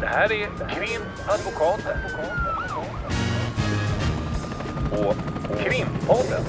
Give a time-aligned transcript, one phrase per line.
[0.00, 1.98] Det här är Krimadvokaten.
[4.92, 5.16] Och
[5.58, 6.44] Krimpodden.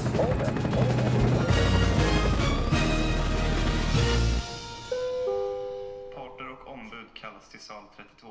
[6.14, 8.28] Parter och ombud kallas till sal 32.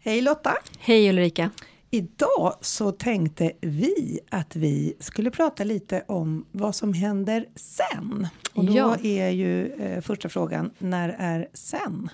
[0.00, 0.54] Hej Lotta!
[0.78, 1.50] Hej Ulrika.
[1.90, 8.26] Idag så tänkte vi att vi skulle prata lite om vad som händer sen.
[8.54, 8.96] Och då Ja.
[9.02, 12.08] är ju eh, första frågan, när är sen?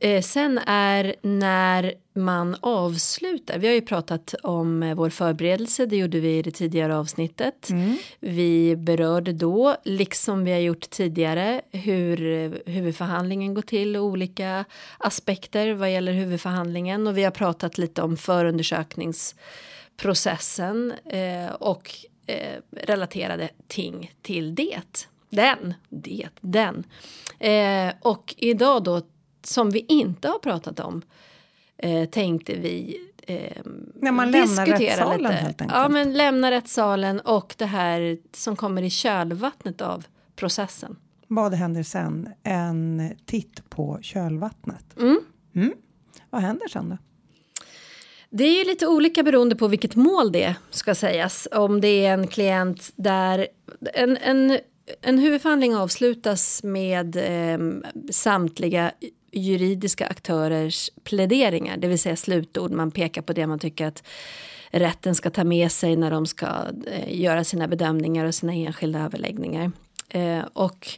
[0.00, 3.58] Eh, sen är när man avslutar.
[3.58, 7.68] Vi har ju pratat om eh, vår förberedelse, det gjorde vi i det tidigare avsnittet.
[8.20, 14.64] Vi berörde då, liksom vi har gjort tidigare, hur eh, huvudförhandlingen går till och olika
[14.98, 17.06] aspekter vad gäller huvudförhandlingen.
[17.06, 21.90] Och vi har pratat lite om förundersökningsprocessen eh, och
[22.26, 24.80] eh, relaterade ting till det.
[25.30, 26.84] Den, det, den.
[27.38, 29.02] Eh, och idag då,
[29.46, 31.02] som vi inte har pratat om,
[31.78, 32.96] eh, tänkte vi
[33.26, 33.62] eh,
[33.94, 35.32] När man lämnar rättssalen, lite.
[35.34, 35.80] helt enkelt.
[35.80, 40.04] Ja, men lämna rättssalen och det här som kommer i kölvattnet av
[40.36, 40.96] processen.
[41.28, 42.28] Vad händer sen?
[42.42, 44.98] En titt på kölvattnet.
[45.00, 45.20] Mm.
[45.54, 45.72] Mm.
[46.30, 46.98] Vad händer sen då?
[48.30, 51.48] Det är ju lite olika beroende på vilket mål det ska sägas.
[51.52, 53.46] Om det är en klient där
[53.94, 54.58] en, en,
[55.02, 57.58] en huvudförhandling avslutas med eh,
[58.10, 58.92] samtliga
[59.32, 62.70] juridiska aktörers pläderingar, det vill säga slutord.
[62.70, 64.02] Man pekar på det man tycker att
[64.70, 66.46] rätten ska ta med sig när de ska
[66.86, 69.72] eh, göra sina bedömningar och sina enskilda överläggningar.
[70.08, 70.88] Eh, och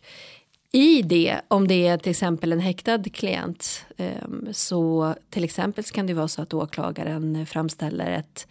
[0.72, 5.94] i det, om det är till exempel en häktad klient, ehm, så till exempel så
[5.94, 8.48] kan det vara så att åklagaren framställer ett,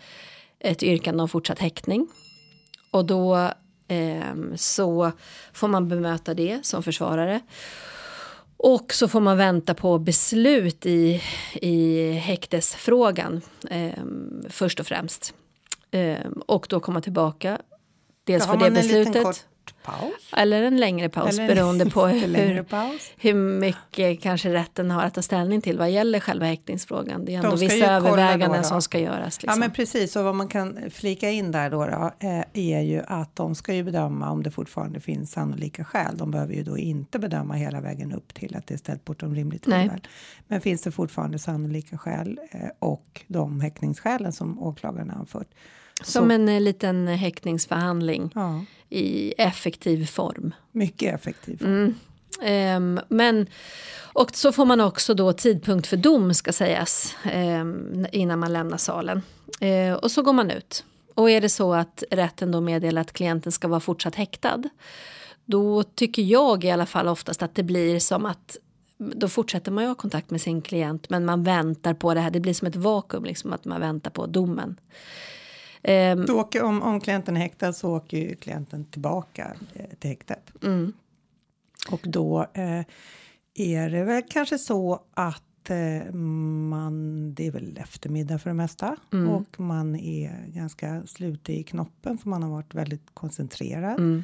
[0.59, 2.07] ett yrkande om fortsatt häktning.
[2.91, 3.51] Och då
[3.87, 5.11] ehm, så
[5.53, 7.41] får man bemöta det som försvarare.
[8.65, 11.21] Och så får man vänta på beslut i,
[11.53, 14.03] i häktesfrågan eh,
[14.49, 15.33] först och främst.
[15.91, 17.61] Eh, och då komma tillbaka.
[18.23, 19.47] Dels för det beslutet.
[19.63, 20.29] Kort paus.
[20.31, 23.11] Eller en längre paus en beroende på hur, paus.
[23.17, 27.25] hur mycket kanske rätten har att ta ställning till vad gäller själva häktningsfrågan.
[27.25, 28.63] Det är ändå vissa överväganden då då.
[28.63, 29.39] som ska göras.
[29.41, 29.59] Ja Liksom.
[29.59, 33.35] men precis, och vad man kan flika in där då, då eh, är ju att
[33.35, 36.17] de ska ju bedöma om det fortfarande finns sannolika skäl.
[36.17, 39.35] De behöver ju då inte bedöma hela vägen upp till att det är ställt bortom
[39.35, 40.01] rimligt tvivel.
[40.47, 45.47] Men finns det fortfarande sannolika skäl eh, och de häktningsskälen som åklagaren har anfört.
[46.03, 50.53] Som så- en eh, liten häktningsförhandling Ja, i effektiv form.
[50.71, 51.61] mycket effektivt.
[51.61, 51.95] Mm.
[52.41, 53.47] Ehm, men,
[54.13, 58.77] och så får man också då tidpunkt för dom ska sägas ehm, innan man lämnar
[58.77, 59.21] salen.
[59.59, 60.83] Eh, och så går man ut.
[61.15, 64.63] Och är det så att rätten då meddelar att klienten ska vara fortsatt häktad.
[65.45, 68.57] Då tycker jag i alla fall oftast att det blir som att
[68.97, 72.31] då fortsätter man ju ha kontakt med sin klient men man väntar på det här.
[72.31, 74.79] Det blir som ett vakuum, liksom att man väntar på domen.
[75.83, 80.09] Ehm, Då åker, om, om klienten är häktad så åker ju klienten tillbaka eh, till
[80.09, 80.51] häktet.
[80.63, 80.93] mm,
[81.91, 82.81] Och då eh,
[83.55, 88.97] är det väl kanske så att eh, man, det är väl eftermiddag för det mesta
[89.13, 89.29] Mm.
[89.29, 93.99] och man är ganska slutig i knoppen för man har varit väldigt koncentrerad.
[93.99, 94.23] mm,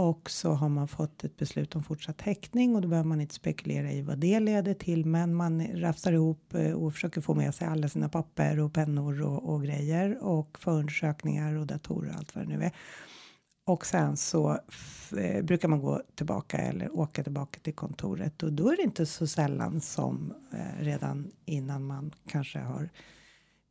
[0.00, 3.34] och så har man fått ett beslut om fortsatt häktning och då behöver man inte
[3.34, 5.06] spekulera i vad det leder till.
[5.06, 9.22] Men man rafsar ihop eh, och försöker få med sig alla sina papper och pennor
[9.22, 12.72] och, och grejer och förundersökningar och datorer och allt vad det nu är.
[13.66, 14.58] Och sen så
[15.16, 19.06] eh, brukar man gå tillbaka eller åka tillbaka till kontoret och då är det inte
[19.06, 22.88] så sällan som eh, redan innan man kanske har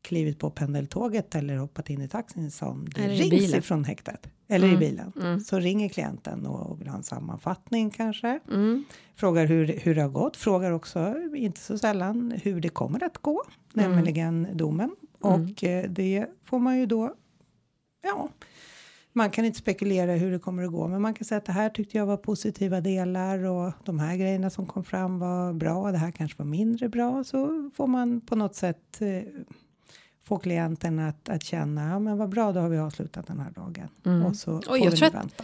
[0.01, 3.59] klivit på pendeltåget eller hoppat in i taxin som det Eller i rings bilen.
[3.59, 4.27] ifrån häktet.
[4.47, 5.11] Eller i Mm, bilen.
[5.21, 5.39] mm.
[5.39, 8.39] Så ringer klienten och vill ha en sammanfattning kanske.
[8.51, 8.83] mm,
[9.15, 10.37] Frågar hur, hur det har gått.
[10.37, 13.43] Frågar också, inte så sällan, hur det kommer att gå.
[13.75, 13.91] Mm.
[13.91, 14.95] Nämligen domen.
[15.19, 17.13] Och eh, det får man ju då,
[18.03, 18.29] ja,
[19.13, 21.51] man kan inte spekulera hur det kommer att gå, men man kan säga att det
[21.51, 25.91] här tyckte jag var positiva delar och de här grejerna som kom fram var bra.
[25.91, 27.23] Det här kanske var mindre bra.
[27.23, 29.22] Så får man på något sätt eh,
[30.27, 33.51] få klienten att, att känna, ja men vad bra, då har vi avslutat den här
[33.51, 33.87] dagen.
[34.05, 34.25] Mm.
[34.25, 35.43] Och så Och får jag vi tror att- vänta.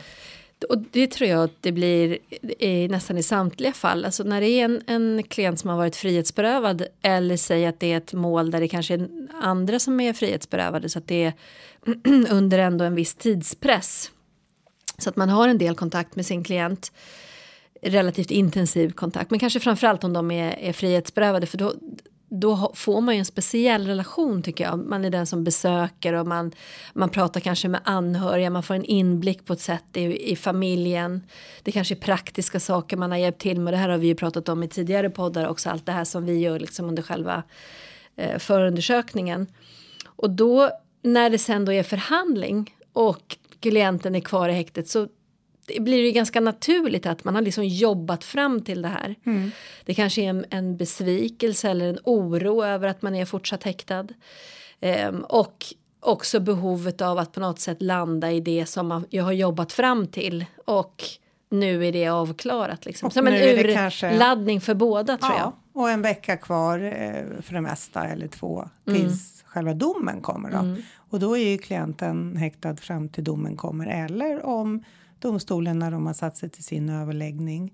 [0.70, 2.18] Och det tror jag att det blir
[2.64, 4.06] i, nästan i samtliga fall.
[4.06, 7.92] Alltså när det är en, en klient som har varit frihetsberövad eller säg att det
[7.94, 9.10] är ett mål där det kanske är
[9.42, 11.34] andra som är frihetsberövade så att det är
[12.30, 14.12] under ändå en viss tidspress.
[14.98, 16.92] Så att man har en del kontakt med sin klient.
[17.82, 21.74] Relativt intensiv kontakt, men kanske framförallt om de är, är frihetsberövade för då
[22.30, 24.80] då får man ju en speciell relation tycker jag.
[24.80, 26.52] Man är den som besöker och man,
[26.94, 31.22] man pratar kanske med anhöriga, man får en inblick på ett sätt i, i familjen.
[31.64, 33.74] Det kanske är praktiska saker man har hjälpt till med.
[33.74, 36.26] Det här har vi ju pratat om i tidigare poddar också, allt det här som
[36.26, 37.44] vi gör liksom under själva
[38.16, 39.48] eh, förundersökningen.
[40.06, 40.70] Och då
[41.02, 45.08] när det sen då är förhandling och klienten är kvar i häktet så
[45.66, 49.16] det blir det ganska naturligt att man har liksom jobbat fram till det här.
[49.26, 49.52] Mm.
[49.86, 54.08] Det kanske är en, en, besvikelse eller en oro över att man är fortsatt häktad.
[54.80, 55.66] Ehm, och
[56.00, 60.08] också behovet av att på något sätt landa i det som man har jobbat fram
[60.08, 60.46] till.
[60.66, 61.04] Och
[61.50, 62.86] nu är det avklarat.
[62.86, 63.12] Liksom.
[63.12, 64.66] Som en urladdning kanske...
[64.66, 65.82] för båda tror ja, jag.
[65.82, 69.46] Och en vecka kvar eh, för det mesta eller två tills mm.
[69.46, 70.52] själva domen kommer.
[70.52, 70.58] Då.
[70.58, 70.84] Mm.
[71.16, 73.88] Och då är ju klienten häktad fram till domen kommer.
[73.88, 74.84] Eller om
[75.20, 77.74] domstolen när de har satt sig till sin överläggning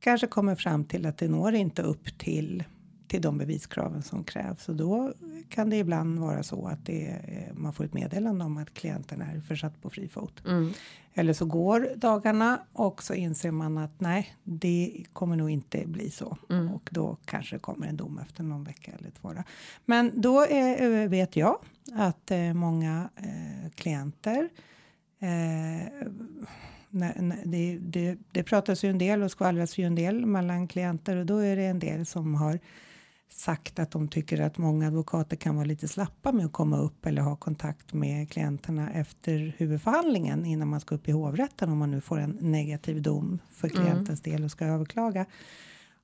[0.00, 2.64] kanske kommer fram till att det når inte upp till
[3.10, 5.12] till de beviskraven som krävs och då
[5.48, 7.20] kan det ibland vara så att det,
[7.54, 10.42] man får ett meddelande om att klienten är försatt på fri fot.
[10.46, 10.72] Mm.
[11.14, 16.10] Eller så går dagarna och så inser man att nej, det kommer nog inte bli
[16.10, 16.70] så mm.
[16.72, 19.34] och då kanske det kommer en dom efter någon vecka eller två.
[19.84, 21.58] Men då är, vet jag
[21.94, 24.48] att eh, många eh, klienter
[25.20, 26.08] eh,
[27.44, 31.26] det, det, det pratas ju en del och skvallras ju en del mellan klienter och
[31.26, 32.58] då är det en del som har
[33.32, 37.06] sagt att de tycker att många advokater kan vara lite slappa med att komma upp
[37.06, 41.90] eller ha kontakt med klienterna efter huvudförhandlingen innan man ska upp i hovrätten om man
[41.90, 43.82] nu får en negativ dom för mm.
[43.82, 44.36] klientens mm.
[44.36, 45.26] del och ska överklaga.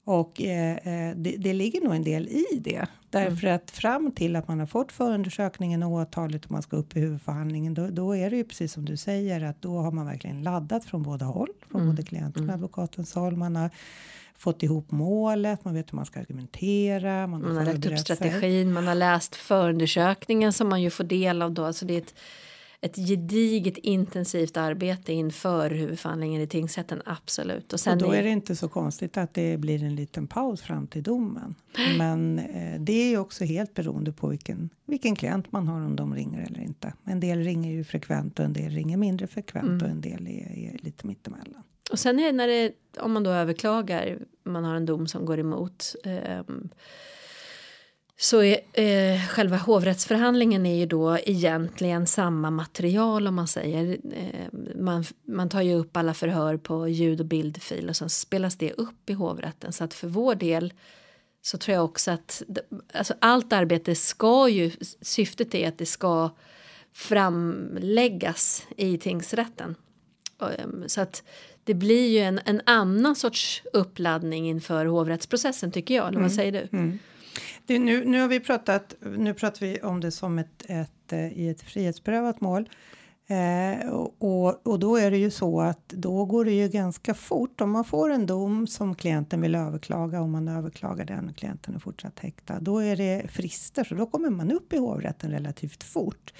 [0.06, 2.86] Och eh, eh, det, det, ligger nog en del i det.
[3.10, 3.56] Därför mm.
[3.56, 7.00] att fram till att man har fått förundersökningen och åtalet och man ska upp i
[7.00, 10.42] huvudförhandlingen då, då, är det ju precis som du säger att då har man verkligen
[10.42, 11.48] laddat från båda håll.
[11.70, 11.94] Från mm.
[11.94, 12.54] både klienten och mm.
[12.54, 13.36] advokatens håll.
[13.36, 13.70] Man har
[14.36, 17.26] fått ihop målet, man vet hur man ska argumentera.
[17.26, 21.04] Man har, man har lagt upp strategin, man har läst förundersökningen som man ju får
[21.04, 21.64] del av då.
[21.64, 22.14] Alltså det är ett,
[22.80, 27.72] ett gediget intensivt arbete inför huvudförhandlingen i tingsrätten, absolut.
[27.72, 30.86] Och, och då är det inte så konstigt att det blir en liten paus fram
[30.86, 31.54] till domen.
[31.98, 35.96] Men eh, det är ju också helt beroende på vilken, vilken klient man har, om
[35.96, 36.92] de ringer eller inte.
[37.04, 39.82] En del ringer ju frekvent och en del ringer mindre frekvent mm.
[39.82, 41.62] och en del är, är lite mittemellan.
[41.90, 45.26] Och sen är det när det, om man då överklagar, man har en dom som
[45.26, 45.94] går emot.
[46.04, 46.40] Eh,
[48.18, 53.98] så är, eh, själva hovrättsförhandlingen är ju då egentligen samma material om man säger.
[54.12, 58.56] Eh, man, man tar ju upp alla förhör på ljud och bildfil och sen spelas
[58.56, 59.72] det upp i hovrätten.
[59.72, 60.72] Så att för vår del
[61.42, 62.42] så tror jag också att
[62.94, 64.70] alltså allt arbete ska ju,
[65.00, 66.30] syftet är att det ska
[66.92, 69.74] framläggas i tingsrätten.
[70.40, 71.22] Ehm, så att
[71.64, 76.08] det blir ju en, en annan sorts uppladdning inför hovrättsprocessen tycker jag.
[76.08, 76.36] Eller vad mm.
[76.36, 76.78] säger du?
[76.78, 76.98] Mm.
[77.66, 81.38] Det, nu, nu har vi pratat, nu pratar vi om det som ett, ett, eh,
[81.38, 82.68] i ett frihetsberövat mål.
[83.28, 83.88] Eh,
[84.18, 87.70] och, och då är det ju så att då går det ju ganska fort om
[87.70, 91.78] man får en dom som klienten vill överklaga om man överklagar den och klienten är
[91.78, 92.60] fortsatt häktad.
[92.60, 96.32] Då är det frister så då kommer man upp i hovrätten relativt fort.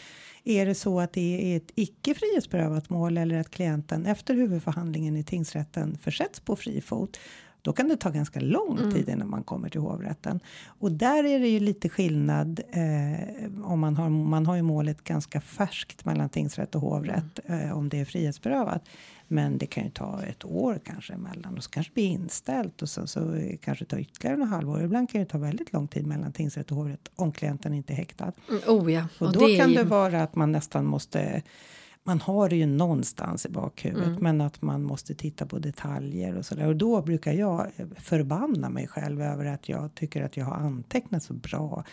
[0.45, 5.17] Är det så att det är ett icke frihetsberövat mål eller att klienten efter huvudförhandlingen
[5.17, 7.19] i tingsrätten försätts på fri fot
[7.67, 8.93] då kan det ta ganska lång mm.
[8.93, 10.41] tid innan man kommer till hovrätten.
[10.67, 15.05] Och där är det ju lite skillnad eh, om man har, man har ju målet
[15.05, 17.69] ganska färskt mellan tingsrätt och hovrätt mm.
[17.69, 18.89] eh, om det är frihetsberövat.
[19.29, 22.83] Men det kan ju ta ett år kanske emellan och så kanske det blir inställt
[22.83, 24.83] och sen så, så kanske det tar ytterligare några halvår.
[24.83, 27.97] Ibland kan det ta väldigt lång tid mellan tingsrätt och hovrätt om klienten inte är
[27.97, 28.33] häktad.
[28.49, 29.09] Mm, oh ja.
[29.19, 31.43] Och, och då kan det vara att man nästan måste
[32.07, 34.23] man har det ju någonstans i bakhuvudet, mm.
[34.23, 36.67] men att man måste titta på detaljer och så där.
[36.67, 41.23] Och då brukar jag förbanna mig själv över att jag tycker att jag har antecknat
[41.23, 41.85] så bra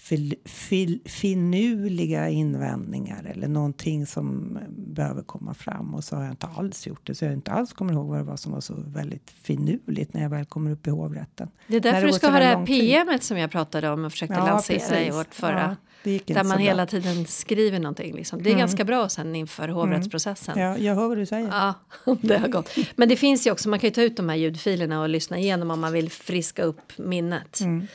[0.00, 6.46] fil, fil, finurliga invändningar eller någonting som behöver komma fram och så har jag inte
[6.46, 7.14] alls gjort det.
[7.14, 10.22] Så jag inte alls kommer ihåg vad det var som var så väldigt finurligt när
[10.22, 11.50] jag väl kommer upp i hovrätten.
[11.66, 14.34] Det är därför du ska ha det här PMet som jag pratade om och försökte
[14.34, 15.08] ja, lansera precis.
[15.08, 15.76] i vårt förra.
[16.02, 18.14] Ja, där man hela tiden skriver någonting.
[18.14, 18.42] Liksom.
[18.42, 18.58] Det är mm.
[18.58, 19.76] ganska bra sen inför mm.
[19.76, 20.58] hovrättsprocessen.
[20.58, 21.48] Ja, jag hör vad du säger.
[21.48, 21.74] Ja,
[22.20, 22.76] det har gått.
[22.96, 25.38] Men det finns ju också, man kan ju ta ut de här ljudfilerna och lyssna
[25.38, 27.60] igenom om man vill friska upp minnet.
[27.60, 27.86] Mm.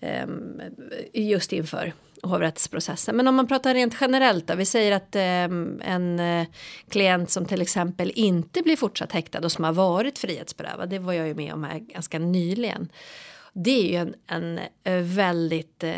[0.00, 0.60] Ehm,
[1.12, 3.16] just inför hovrättsprocessen.
[3.16, 6.46] Men om man pratar rent generellt då, vi säger att ehm, en eh,
[6.88, 11.12] klient som till exempel inte blir fortsatt häktad och som har varit frihetsberövad, det var
[11.12, 12.88] jag ju med om här ganska nyligen.
[13.58, 15.84] Det är ju en, en eh, väldigt...
[15.84, 15.92] Eh,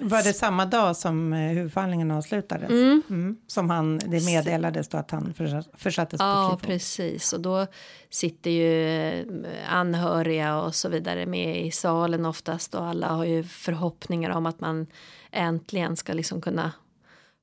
[0.00, 2.70] Var det samma dag som eh, huvudförhandlingen avslutades?
[2.70, 3.02] Mm.
[3.10, 3.36] Mm.
[3.46, 6.66] Som han, det meddelades då att han försa- försattes på Ja, fri fot?
[6.66, 7.32] precis.
[7.32, 7.66] Och då
[8.10, 9.24] sitter ju eh,
[9.68, 14.60] anhöriga och så vidare med i salen oftast och alla har ju förhoppningar om att
[14.60, 14.86] man
[15.30, 16.72] äntligen ska liksom kunna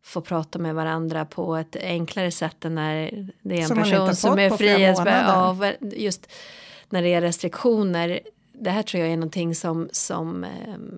[0.03, 3.11] få prata med varandra på ett enklare sätt än när
[3.41, 5.57] det är en Som person som är på frihetsberövad.
[5.79, 6.27] Ja, just
[6.89, 8.19] när det är restriktioner.
[8.59, 10.49] Det här tror jag är någonting som, som eh,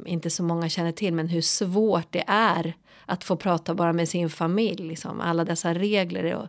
[0.05, 2.73] inte så många känner till, men hur svårt det är
[3.05, 4.87] att få prata bara med sin familj.
[4.87, 5.21] Liksom.
[5.21, 6.47] Alla dessa regler och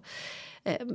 [0.64, 0.86] eh,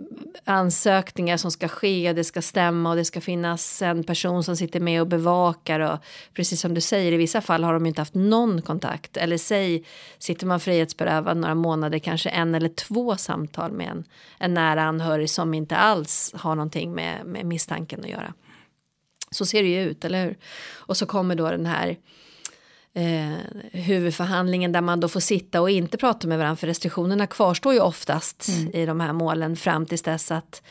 [0.43, 4.79] ansökningar som ska ske, det ska stämma och det ska finnas en person som sitter
[4.79, 5.99] med och bevakar och
[6.33, 9.83] precis som du säger i vissa fall har de inte haft någon kontakt eller säg
[10.17, 14.03] sitter man frihetsberövad några månader kanske en eller två samtal med en,
[14.39, 18.33] en nära anhörig som inte alls har någonting med, med misstanken att göra.
[19.31, 20.37] Så ser det ju ut, eller hur?
[20.73, 21.97] Och så kommer då den här
[22.93, 23.37] eh,
[23.71, 27.79] huvudförhandlingen där man då får sitta och inte prata med varandra för restriktionerna kvarstår ju
[27.79, 30.61] oftast i de här målen fram tills dess att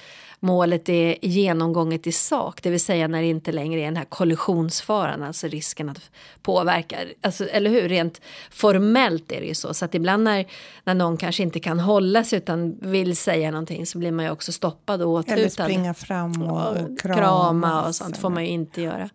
[0.44, 4.04] målet är genomgånget i sak, det vill säga när det inte längre är den här
[4.04, 6.10] kollisionsfaran, alltså risken att
[6.42, 8.20] påverka, alltså, eller hur, rent
[8.50, 10.46] formellt är det ju så, så att ibland när,
[10.84, 14.30] när någon kanske inte kan hålla sig utan vill säga någonting så blir man ju
[14.30, 15.34] också stoppad och åthutad.
[15.34, 17.20] Eller springa fram och, och krama.
[17.20, 19.10] krama och sånt får man ju inte göra.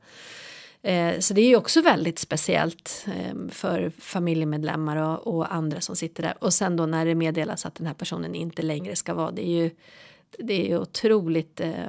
[0.82, 6.24] Eh, så det är ju också väldigt speciellt eh, för familjemedlemmar och andra som sitter
[6.24, 6.34] där.
[6.40, 9.48] Och sen då när det meddelas att den här personen inte längre ska vara, det
[9.48, 9.72] är ju
[10.40, 11.88] det är otroligt eh,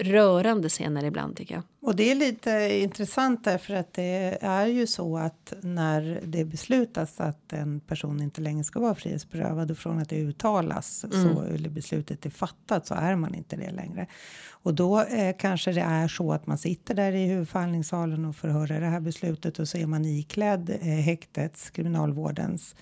[0.00, 1.62] rörande scener ibland tycker jag.
[1.80, 7.20] Och det är lite intressant därför att det är ju så att när det beslutas
[7.20, 11.68] att en person inte längre ska vara frihetsberövad och från att det uttalas så eller
[11.68, 14.06] beslutet är fattat så är man inte det längre.
[14.50, 18.48] Och då eh, kanske det är så att man sitter där i huvudförhandlingssalen och får
[18.48, 22.74] höra det här beslutet och så är man iklädd eh, häktets, kriminalvårdens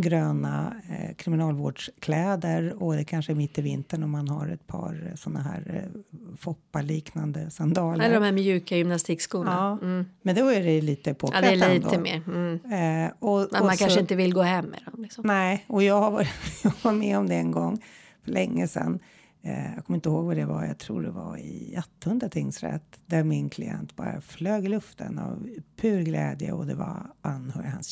[0.00, 5.06] gröna eh, kriminalvårdskläder och det kanske är mitt i vintern och man har ett par
[5.08, 6.00] eh, såna här eh,
[6.38, 8.04] Foppa-liknande sandaler.
[8.04, 9.50] Eller de här mjuka gymnastikskorna.
[9.52, 10.04] Ja, Mm.
[10.22, 12.00] men då är det lite Ja, påklätt det är lite ändå.
[12.00, 12.22] mer.
[12.26, 13.04] Mm.
[13.06, 15.02] Eh, och, och man så, kanske inte vill gå hem med dem.
[15.02, 15.26] Liksom.
[15.26, 16.28] Nej, och jag, har varit,
[16.64, 17.80] jag var med om det en gång
[18.24, 18.98] för länge sedan.
[19.44, 23.00] Eh, jag kommer inte ihåg vad det var, jag tror det var i Attunda tingsrätt
[23.06, 27.88] där min klient bara flög i luften av pur glädje och det var anhöriga, hans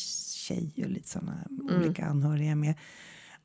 [0.50, 1.46] tjej och lite sådana
[1.78, 2.74] olika anhöriga med.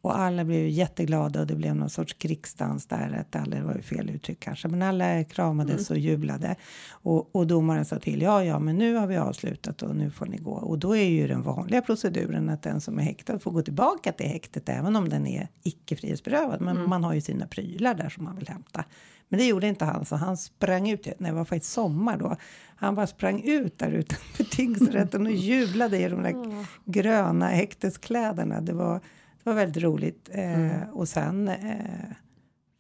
[0.06, 3.18] Och alla blev jätteglada och det blev någon sorts krigsdans där.
[3.20, 6.56] Att alla, det var ju fel uttryck kanske, men alla kramades och jublade.
[6.92, 10.26] Och, och domaren sa till, ja, ja, men nu har vi avslutat och nu får
[10.26, 10.52] ni gå.
[10.52, 14.12] Och då är ju den vanliga proceduren att den som är häktad får gå tillbaka
[14.12, 16.62] till häktet även om den är icke frihetsberövad.
[16.62, 18.86] Men man har ju sina prylar där som man vill hämta.
[19.30, 21.06] Men det gjorde inte han, så han sprang ut.
[21.06, 22.36] Nej, det var faktiskt sommar då.
[22.76, 28.62] Han bara sprang ut där utanför tingsrätten och jublade i de där gröna häkteskläderna.
[28.62, 29.02] Det var,
[29.46, 30.30] det var väldigt roligt.
[30.34, 31.56] Eh, och sen eh,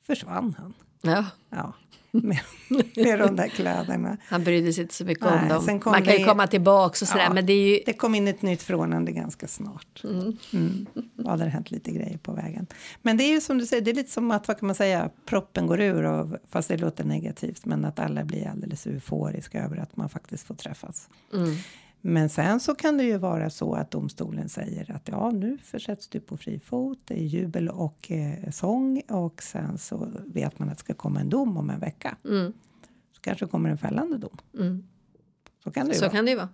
[0.07, 0.73] försvann han.
[1.01, 1.73] Ja, Ja,
[2.11, 2.39] med,
[2.95, 4.17] med de där kläderna.
[4.27, 5.79] han brydde sig inte så mycket Nej, om dem.
[5.85, 7.33] Man kan ju komma tillbaks och sådär, Ja.
[7.33, 10.03] men det är ju Det kom in ett nytt förordnande ganska snart.
[10.03, 10.85] Mm.
[11.13, 12.67] Då hade det hänt lite grejer på vägen.
[13.01, 14.75] Men det är ju som du säger, det är lite som att, vad kan man
[14.75, 19.63] säga, proppen går ur, och, fast det låter negativt, men att alla blir alldeles euforiska
[19.63, 21.09] över att man faktiskt får träffas.
[21.33, 21.55] Mm.
[22.07, 26.07] Men sen så kan det ju vara så att domstolen säger att ja, nu försätts
[26.07, 30.69] du på fri fot, det är jubel och eh, sång och sen så vet man
[30.69, 32.17] att det ska komma en dom om en vecka.
[32.25, 32.53] Mm.
[33.15, 34.37] Så kanske kommer en fällande dom.
[34.59, 34.83] Mm.
[35.63, 36.11] Så kan det ju Så vara.
[36.11, 36.49] kan det ju vara.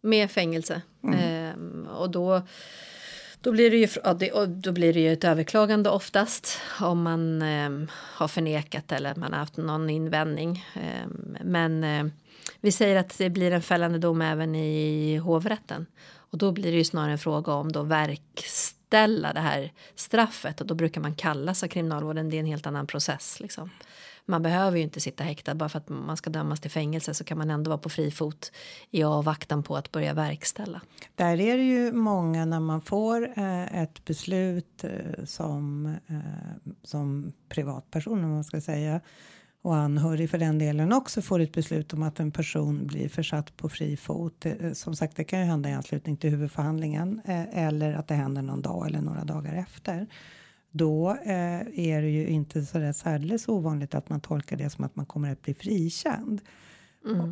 [0.00, 0.82] Med fängelse.
[1.02, 1.18] Mm.
[1.18, 2.42] Ehm, och då,
[3.40, 6.60] då, blir det ju, ja, det, då blir det ju ett överklagande oftast.
[6.80, 10.64] Om man ehm, har förnekat eller man har haft någon invändning.
[10.74, 12.10] Ehm, men ehm,
[12.60, 15.86] vi säger att det blir en fällande dom även i hovrätten.
[16.14, 20.60] Och då blir det ju snarare en fråga om då verkställa det här straffet.
[20.60, 22.30] Och då brukar man kallas av kriminalvården.
[22.30, 23.70] Det är en helt annan process liksom.
[24.24, 27.24] Man behöver ju inte sitta häktad bara för att man ska dömas till fängelse så
[27.24, 28.52] kan man ändå vara på fri fot
[28.90, 30.80] i avvaktan på att börja verkställa.
[31.14, 37.32] Där är det ju många när man får eh, ett beslut eh, som, eh, som
[37.48, 39.00] privatperson, om man ska säga,
[39.62, 43.56] och anhörig för den delen också får ett beslut om att en person blir försatt
[43.56, 44.46] på fri fot.
[44.46, 48.14] Eh, som sagt, det kan ju hända i anslutning till huvudförhandlingen eh, eller att det
[48.14, 50.06] händer någon dag eller några dagar efter.
[50.70, 54.84] Då eh, är det ju inte så där särdeles ovanligt att man tolkar det som
[54.84, 56.40] att man kommer att bli frikänd.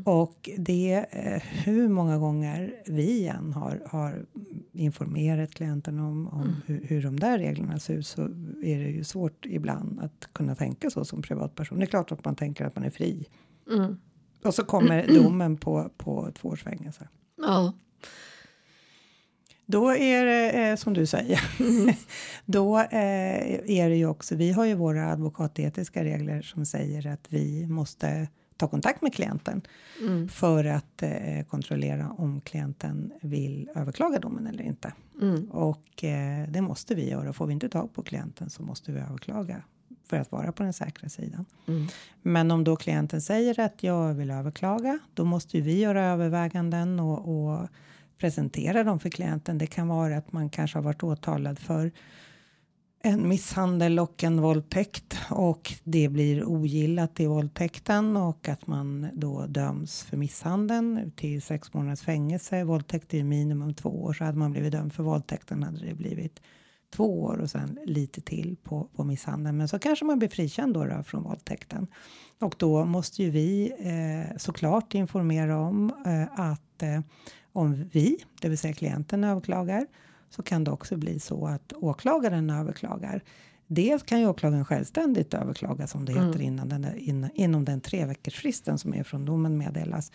[0.04, 4.26] Och det, eh, hur många gånger vi än har, har
[4.72, 8.22] informerat klienten om, om hur, hur de där reglerna ser ut så
[8.62, 11.78] är det ju svårt ibland att kunna tänka så som privatperson.
[11.78, 13.26] Det är klart att man tänker att man är fri.
[13.70, 13.96] Mm.
[14.44, 17.08] Och så kommer domen på, på två års fängelse.
[17.36, 17.72] Ja.
[19.66, 21.40] Då är det eh, som du säger.
[22.44, 24.36] Då eh, är det ju också.
[24.36, 28.28] Vi har ju våra advokatetiska regler som säger att vi måste
[28.60, 29.62] ta kontakt med klienten
[30.02, 30.28] Mm.
[30.28, 34.92] för att eh, kontrollera om klienten vill överklaga domen eller inte.
[35.22, 35.50] Mm.
[35.50, 37.32] Och eh, det måste vi göra.
[37.32, 39.62] Får vi inte tag på klienten så måste vi överklaga
[40.06, 41.44] för att vara på den säkra sidan.
[41.68, 41.86] Mm.
[42.22, 47.00] Men om då klienten säger att jag vill överklaga, då måste ju vi göra överväganden
[47.00, 47.68] och, och
[48.18, 49.58] presentera dem för klienten.
[49.58, 51.90] Det kan vara att man kanske har varit åtalad för
[53.02, 59.46] en misshandel och en våldtäkt och det blir ogillat i våldtäkten och att man då
[59.46, 62.64] döms för misshandeln till sex månaders fängelse.
[62.64, 66.40] Våldtäkt är minimum två år så hade man blivit dömd för våldtäkten hade det blivit
[66.90, 69.56] två år och sen lite till på, på misshandeln.
[69.56, 71.86] Men så kanske man blir frikänd då, då från våldtäkten.
[72.40, 77.00] Och då måste ju vi eh, såklart informera om eh, att eh,
[77.52, 79.86] om vi, det vill säga klienten, överklagar
[80.30, 83.22] så kan det också bli så att åklagaren överklagar.
[83.66, 88.04] Dels kan ju åklagaren självständigt överklaga som det heter innan den, in, inom den tre
[88.04, 90.12] veckors fristen som är från domen meddelas.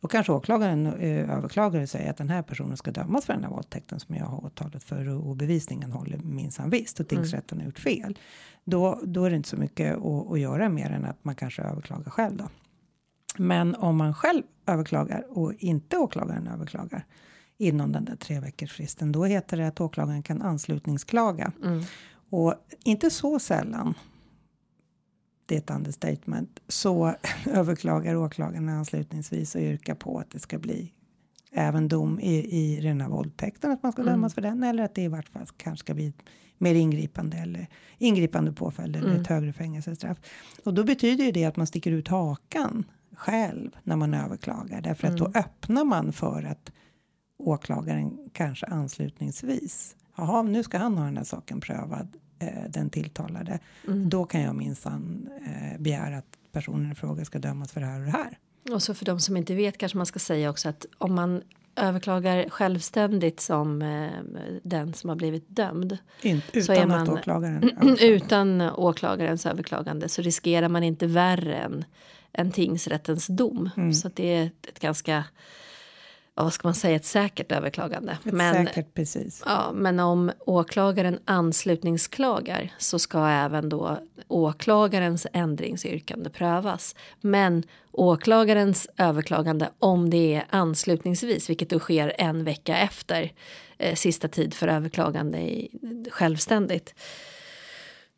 [0.00, 3.44] Då kanske åklagaren eh, överklagar och säger att den här personen ska dömas för den
[3.44, 7.58] här våldtäkten som jag har åtalat för och, och bevisningen håller minsann visst och tingsrätten
[7.58, 8.18] har gjort fel.
[8.64, 11.62] Då, då är det inte så mycket att, att göra mer än att man kanske
[11.62, 12.48] överklagar själv då.
[13.38, 17.04] Men om man själv överklagar och inte åklagaren överklagar
[17.58, 21.52] inom den där tre veckors fristen, då heter det att åklagaren kan anslutningsklaga.
[21.64, 21.84] Mm.
[22.30, 23.94] Och inte så sällan,
[25.46, 27.14] det är ett understatement, så
[27.46, 30.92] överklagar åklagaren anslutningsvis och yrkar på att det ska bli
[31.52, 35.02] även dom i, i här våldtäkten, att man ska dömas för den, eller att det
[35.02, 36.12] i vart fall kanske ska bli
[36.58, 37.66] mer ingripande eller
[37.98, 40.18] ingripande påföljd eller ett högre fängelsestraff.
[40.64, 42.84] Och då betyder ju det att man sticker ut hakan
[43.16, 46.72] själv när man överklagar, därför att då öppnar man för att
[47.38, 49.96] åklagaren kanske anslutningsvis.
[50.16, 53.58] Jaha, nu ska han ha den här saken prövad, eh, den tilltalade.
[53.86, 57.98] Då kan jag minsann eh, begära att personen i fråga ska dömas för det här
[58.00, 58.38] och det här.
[58.72, 61.42] Och så för de som inte vet kanske man ska säga också att om man
[61.76, 64.10] överklagar självständigt som eh,
[64.62, 70.08] den som har blivit dömd In, Så utan är att man- åklagaren utan åklagarens överklagande
[70.08, 71.84] så riskerar man inte värre än,
[72.32, 73.70] än tingsrättens dom.
[73.76, 73.92] Mm.
[73.94, 75.24] Så det är ett, ganska,
[76.44, 78.12] vad ska man säga, ett säkert överklagande.
[78.12, 79.42] Ett Men, säkert precis.
[79.46, 86.94] ja, men om åklagaren anslutningsklagar så ska även då åklagarens ändringsyrkande prövas.
[87.20, 93.32] Men åklagarens överklagande om det är anslutningsvis, vilket då sker en vecka efter
[93.78, 95.70] eh, sista tid för överklagande i,
[96.10, 96.94] självständigt.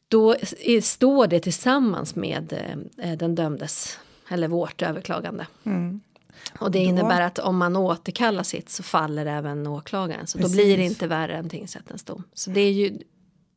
[0.08, 0.36] Då
[0.82, 2.52] står det tillsammans med
[2.98, 5.46] eh, den dömdes, eller vårt överklagande.
[5.64, 6.00] Mm.
[6.58, 10.26] Och det Då- innebär att om man återkallar sitt så faller även åklagaren.
[10.26, 10.52] Så Precis.
[10.56, 12.22] då blir det inte värre än tingsrättens dom.
[12.34, 12.98] Så det är ju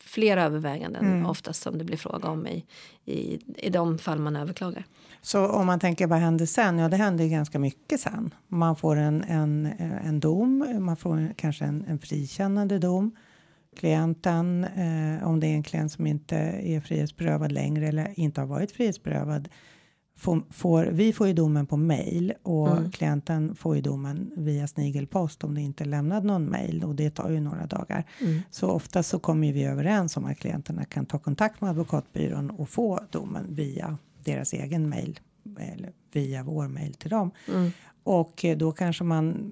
[0.04, 1.26] flera överväganden Mm.
[1.26, 2.66] oftast som det blir fråga om i,
[3.06, 4.86] i, i de fall man överklagar.
[5.22, 6.78] Så om man tänker vad händer sen?
[6.80, 8.34] Ja, det händer ju ganska mycket sen.
[8.48, 9.66] Man får en, en,
[10.06, 13.16] en dom, man får kanske en, en frikännande dom.
[13.78, 18.48] Klienten, eh, om det är en klient som inte är frihetsberövad längre eller inte har
[18.48, 19.50] varit frihetsberövad,
[20.24, 22.92] får, får, vi får ju domen på mail och Mm.
[22.92, 27.10] klienten får ju domen via snigelpost om det inte är lämnad någon mail och det
[27.10, 28.04] tar ju några dagar.
[28.22, 28.42] Mm.
[28.52, 32.70] Så ofta så kommer vi överens om att klienterna kan ta kontakt med advokatbyrån och
[32.70, 35.20] få domen via deras egen mail
[35.60, 37.32] eller via vår mail till dem.
[37.48, 37.72] Mm.
[38.04, 39.52] Och då kanske man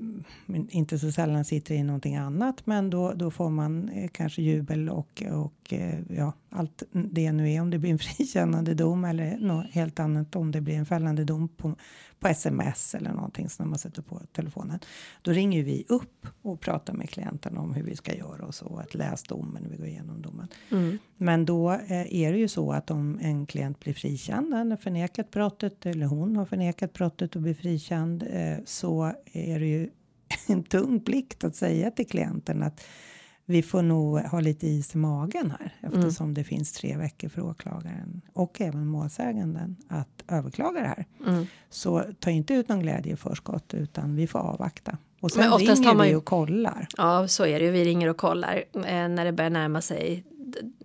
[0.70, 4.90] inte så sällan sitter i någonting annat, men då, då får man eh, kanske jubel
[4.90, 9.38] och, och eh, ja, allt det nu är om det blir en frikännande dom eller
[9.38, 11.76] något helt annat om det blir en fällande dom på,
[12.20, 14.80] på sms eller någonting som man sätter på telefonen.
[15.22, 18.78] Då ringer vi upp och pratar med klienten om hur vi ska göra och så,
[18.78, 20.48] att läs domen, vi går igenom domen.
[20.72, 20.98] Mm.
[21.18, 24.78] Men då eh, är det ju så att om en klient blir frikänd, han har
[24.78, 29.90] förnekat brottet eller hon har förnekat brottet och blir frikänd eh, så är det ju
[30.48, 32.82] en tung plikt att säga till klienten att
[33.52, 37.42] vi får nog ha lite is i magen här eftersom det finns tre veckor för
[37.42, 41.06] åklagaren och även målsäganden att överklaga det här.
[41.28, 41.46] Mm.
[41.70, 44.98] Så ta inte ut någon glädje i förskott utan vi får avvakta.
[45.22, 46.88] Och Men sen oftast ringer man vi ju- och kollar.
[46.98, 47.72] Ja, så är det ju.
[47.72, 50.24] Vi ringer och kollar eh, när det börjar närma sig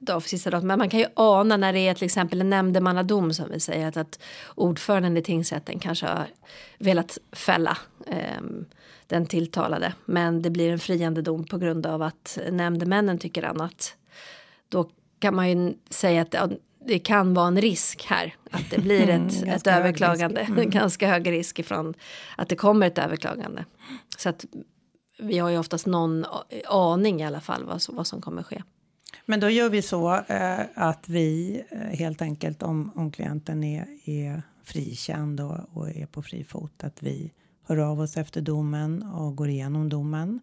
[0.00, 0.66] dag för sista dagen.
[0.66, 3.88] Men man kan ju ana när det är till exempel en nämndemannadom som vi säger
[3.88, 4.20] att, att
[4.54, 6.26] ordföranden i tingsrätten kanske har
[6.78, 8.64] velat fälla ehm,
[9.06, 9.92] den tilltalade.
[10.04, 13.96] Men det blir en friande dom på grund av att nämndemännen tycker annat.
[14.68, 16.48] Då kan man ju säga att ja,
[16.86, 20.40] det kan vara en risk här att det blir ett, ett Ganska hög överklagande.
[20.40, 20.50] risk.
[20.50, 20.70] Mm.
[20.70, 21.94] Ganska hög risk ifrån
[22.36, 23.64] att det kommer ett överklagande.
[24.18, 24.44] Så att
[25.18, 26.24] vi har ju oftast någon
[26.68, 28.62] aning i alla fall vad, vad som kommer ske.
[29.26, 33.86] Men då gör vi så eh, att vi eh, helt enkelt om, om klienten är,
[34.04, 37.32] är frikänd och, och är på fri fot att vi
[37.66, 40.40] hör av oss efter domen och går igenom domen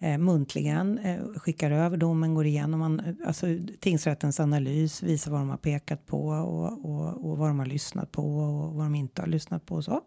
[0.00, 3.46] eh, muntligen, eh, skickar över domen, går igenom man, alltså,
[3.80, 8.12] tingsrättens analys, visar vad de har pekat på och, och, och vad de har lyssnat
[8.12, 10.00] på och vad de inte har lyssnat på och så.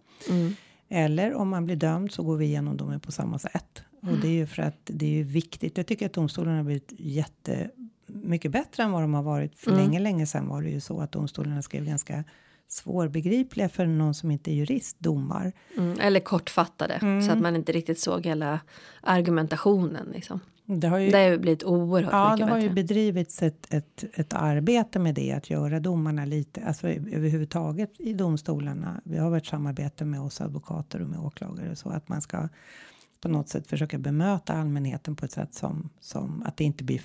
[0.89, 3.83] Eller om man blir dömd så går vi igenom domen på samma sätt.
[4.01, 5.77] Och det är ju för att det är ju viktigt.
[5.77, 7.69] Jag tycker att domstolarna har blivit jätte
[8.07, 9.55] mycket bättre än vad de har varit.
[9.59, 12.23] För länge, länge sedan var det ju så att domstolarna skrev ganska
[12.67, 15.51] svårbegripliga för någon som inte är jurist domar.
[15.77, 17.21] Mm, eller kortfattade Mm.
[17.21, 18.59] så att man inte riktigt såg hela
[19.01, 20.07] argumentationen.
[20.13, 20.39] Liksom.
[20.65, 22.73] Det har ju, Det har ju blivit oerhört ja, det mycket har ju bättre.
[22.83, 29.01] bedrivits ett, ett, ett arbete med det, att göra domarna lite, alltså överhuvudtaget i domstolarna.
[29.03, 32.49] Vi har varit samarbete med oss advokater och med åklagare så att man ska
[33.21, 37.01] på något sätt försöka bemöta allmänheten på ett sätt som, som att det inte blir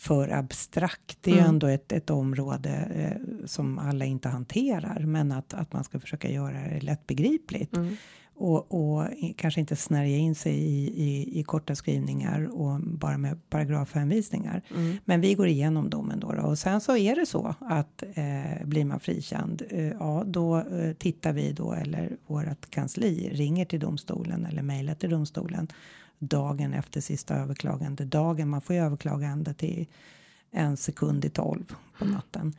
[0.00, 1.18] för abstrakt.
[1.20, 1.48] Det är Mm.
[1.48, 6.30] ändå ett, ett område eh, som alla inte hanterar, men att, att man ska försöka
[6.30, 7.76] göra det lättbegripligt.
[7.76, 7.96] Mm.
[8.34, 13.50] Och, och kanske inte snärja in sig i, i, i korta skrivningar och bara med
[13.50, 14.62] paragrafhänvisningar.
[14.76, 14.96] Mm.
[15.04, 18.66] Men vi går igenom domen då, då och sen så är det så att eh,
[18.66, 23.80] blir man frikänd, eh, ja då eh, tittar vi då eller vårt kansli ringer till
[23.80, 25.68] domstolen eller mejlar till domstolen
[26.20, 28.48] dagen efter sista överklagande dagen.
[28.48, 29.86] Man får ju överklagande till
[30.50, 32.54] en sekund i tolv på natten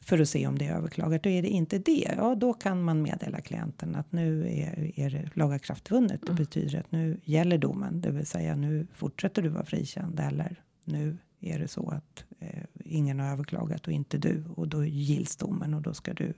[0.00, 1.26] för att se om det är överklagat.
[1.26, 5.10] Och är det inte det, ja då kan man meddela klienten att nu är, är
[5.10, 6.20] det lagakraftvunnet.
[6.26, 10.62] Det betyder att nu gäller domen, det vill säga nu fortsätter du vara frikänd eller
[10.84, 15.36] nu är det så att eh, ingen har överklagat och inte du och då gills
[15.36, 16.34] domen och då ska du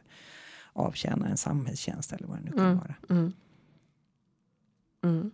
[0.72, 2.78] avtjäna en samhällstjänst eller vad det nu kan Mm.
[2.78, 2.94] vara.
[3.10, 3.32] Mm.
[5.04, 5.30] Mm.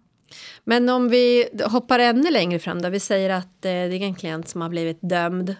[0.64, 4.14] Men om vi hoppar ännu längre fram då, vi säger att eh, det är en
[4.14, 5.56] klient som har blivit dömd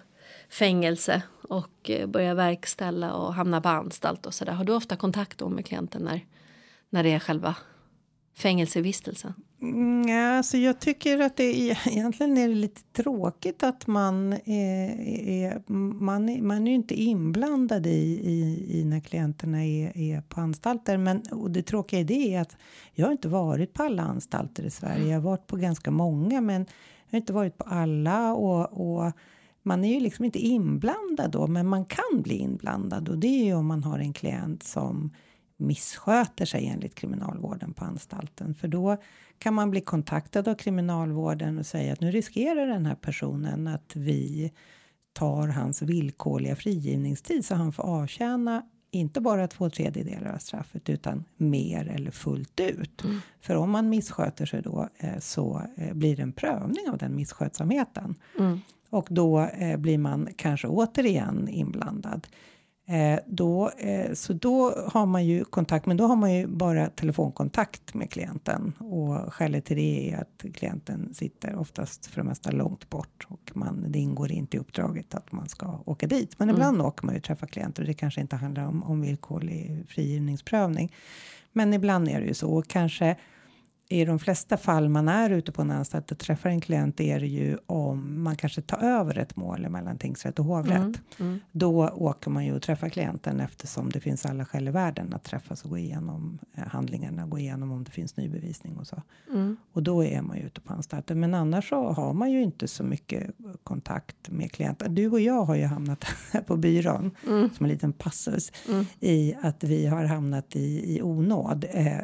[0.49, 4.53] fängelse och eh, börjar verkställa och hamnar på anstalt och sådär.
[4.53, 6.25] Har du ofta kontakt då med klienten när,
[6.89, 7.55] när det är själva
[8.37, 9.33] fängelsevistelsen?
[9.63, 14.99] Mm, alltså jag tycker att det är, egentligen är det lite tråkigt att man är,
[15.29, 20.21] är, man är, man är ju inte inblandad i, i, i när klienterna är, är
[20.21, 20.97] på anstalter.
[20.97, 22.57] Men och det tråkiga i det är att
[22.93, 25.05] jag har inte varit på alla anstalter i Sverige.
[25.05, 26.65] Jag har varit på ganska många, men
[27.05, 29.11] jag har inte varit på alla och, och
[29.61, 33.45] man är ju liksom inte inblandad då, men man kan bli inblandad och det är
[33.45, 35.11] ju om man har en klient som
[35.63, 38.55] missköter sig enligt kriminalvården på anstalten.
[38.55, 38.97] För då
[39.37, 43.95] kan man bli kontaktad av kriminalvården och säga att nu riskerar den här personen att
[43.95, 44.51] vi
[45.13, 51.23] tar hans villkorliga frigivningstid så han får avtjäna inte bara två tredjedelar av straffet utan
[51.37, 53.03] mer eller fullt ut.
[53.41, 57.15] För om man missköter sig då eh, så eh, blir det en prövning av den
[57.15, 58.15] misskötsamheten.
[58.89, 62.27] Och då eh, blir man kanske återigen inblandad.
[62.85, 66.89] Eh, då, eh, så då har man ju kontakt, men då har man ju bara
[66.89, 68.73] telefonkontakt med klienten.
[68.79, 73.51] Och skälet till det är att klienten sitter oftast för det mesta långt bort och
[73.53, 76.39] man, det ingår inte i uppdraget att man ska åka dit.
[76.39, 79.01] Men ibland åker man ju och träffar klienter och det kanske inte handlar om, om
[79.01, 80.93] villkorlig frigivningsprövning.
[81.51, 82.53] Men ibland är det ju så.
[82.53, 83.15] Och kanske
[83.89, 87.19] i de flesta fall man är ute på en anstalt och träffar en klient är
[87.19, 91.01] det ju om man kanske tar över ett mål mellan tingsrätt och hovrätt.
[91.51, 95.23] Då åker man ju och träffar klienten eftersom det finns alla skäl i världen att
[95.23, 99.01] träffas och gå igenom eh, handlingarna, gå igenom om det finns ny bevisning och så.
[99.73, 101.19] Och då är man ju ute på anstalten.
[101.19, 103.29] Men annars så har man ju inte så mycket
[103.63, 104.95] kontakt med klienten.
[104.95, 107.11] Du och jag har ju hamnat här på byrån
[107.55, 108.51] som en liten passus
[108.99, 111.97] i att vi har hamnat i, i onåd eh,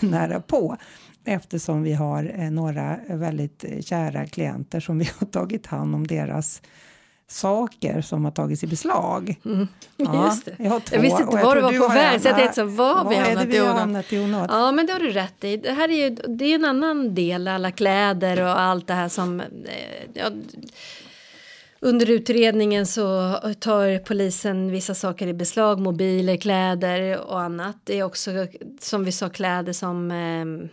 [0.00, 0.76] nära på
[1.24, 6.06] eftersom vi har eh, några väldigt eh, kära klienter som vi har tagit hand om
[6.06, 6.62] deras
[7.28, 9.36] saker som har tagits i beslag.
[9.96, 10.54] Ja, Just det.
[10.58, 12.64] Jag, har två, Jag visste inte var du var på väg, så jag tänkte så,
[12.64, 14.46] var har vi Var det hamnat i vi hamnat i onåd?
[14.50, 15.56] Ja, men det har du rätt i.
[15.56, 19.08] Det här är ju det är en annan del, alla kläder och allt det här
[19.08, 19.40] som...
[19.40, 19.46] eh,
[20.14, 20.30] Ja,
[21.80, 27.76] under utredningen så tar polisen vissa saker i beslag, mobiler, kläder och annat.
[27.84, 28.30] Det är också,
[28.80, 30.68] som vi sa, kläder som eh,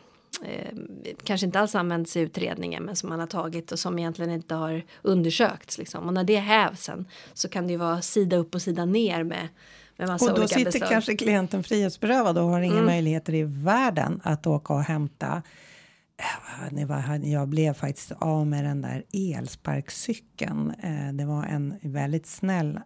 [0.46, 0.78] eh,
[1.24, 4.56] kanske inte alls används i utredningen men som man har tagit och som egentligen inte
[4.56, 5.78] har undersökts.
[5.78, 6.08] Liksom.
[6.08, 9.24] Och när det hävs sen så kan det ju vara sida upp och sida ner
[9.24, 9.48] med,
[10.00, 10.90] Och då sitter beslag.
[10.90, 12.86] kanske klienten frihetsberövad och har inga Mm.
[12.86, 15.44] möjligheter i världen att åka och hämta.
[16.72, 20.74] Eh, Jag blev faktiskt av med den där elsparkcykeln.
[20.84, 22.80] Eh, Det var en väldigt snäll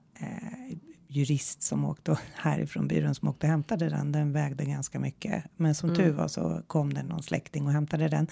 [1.13, 4.11] jurist som åkte härifrån byrån som åkte och hämtade den.
[4.11, 5.43] Den vägde ganska mycket.
[5.57, 8.27] Men som tur var så kom det någon släkting och hämtade den.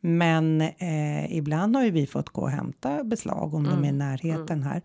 [0.00, 3.92] Men eh, ibland har ju vi fått gå och hämta beslag om de är i
[3.92, 4.82] närheten här.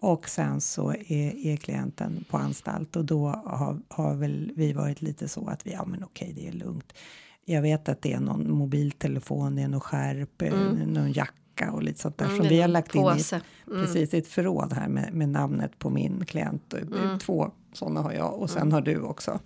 [0.00, 5.02] Och sen så är, är klienten på anstalt och då har, har väl vi varit
[5.02, 6.92] lite så att vi, ja men okej det är lugnt.
[7.44, 10.92] Jag vet att det är någon mobiltelefon, det är någon skärp, mm.
[10.92, 13.40] någon jacka och lite sånt där Mm, som vi har lagt in i påse.
[13.66, 13.86] Mm.
[13.86, 16.74] precis, i ett förråd här med, med namnet på min klient.
[16.74, 17.18] Mm.
[17.18, 19.38] Två sådana har jag och sen har du också.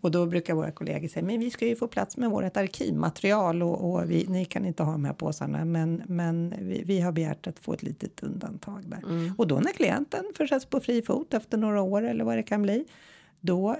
[0.00, 3.62] Och då brukar våra kollegor säga, men vi ska ju få plats med vårt arkivmaterial
[3.62, 7.12] och, och vi, ni kan inte ha de här påsarna, men, men vi, vi har
[7.12, 9.02] begärt att få ett litet undantag där.
[9.10, 9.34] Mm.
[9.38, 12.62] Och då när klienten försätts på fri fot efter några år eller vad det kan
[12.62, 12.84] bli,
[13.40, 13.76] då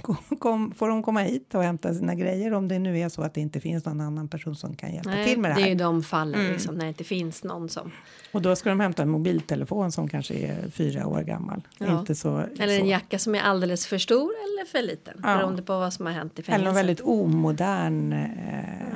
[0.38, 3.34] kom, får de komma hit och hämta sina grejer om det nu är så att
[3.34, 5.66] det inte finns någon annan person som kan hjälpa Nej, till med det det här.
[5.66, 6.52] är ju de fallen Mm.
[6.52, 7.90] liksom, när det inte finns någon som...
[8.32, 11.62] Och då ska de hämta en mobiltelefon som kanske är fyra år gammal.
[11.78, 11.98] Ja.
[12.00, 15.20] Inte så, Eller en jacka som är alldeles för stor eller för liten.
[15.22, 15.36] Ja.
[15.36, 16.68] Beroende på vad som har hänt i Eller fängelset.
[16.68, 18.28] en väldigt omodern eh,